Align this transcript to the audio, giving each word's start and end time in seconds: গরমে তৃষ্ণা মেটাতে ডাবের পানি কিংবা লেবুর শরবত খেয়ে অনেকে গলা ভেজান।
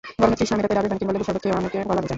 গরমে 0.21 0.35
তৃষ্ণা 0.39 0.55
মেটাতে 0.57 0.75
ডাবের 0.77 0.89
পানি 0.91 0.99
কিংবা 1.01 1.13
লেবুর 1.15 1.27
শরবত 1.27 1.41
খেয়ে 1.43 1.57
অনেকে 1.59 1.77
গলা 1.89 2.01
ভেজান। 2.03 2.09